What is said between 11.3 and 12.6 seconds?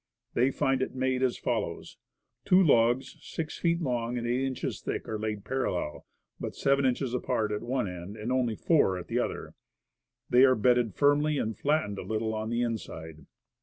and flattened a little on